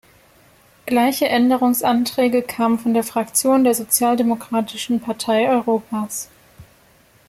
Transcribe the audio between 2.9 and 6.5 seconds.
der Fraktion der Sozialdemokratischen Partei Europas.